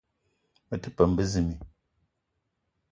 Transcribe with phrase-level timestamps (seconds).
[0.67, 1.57] Me te peum bezimbi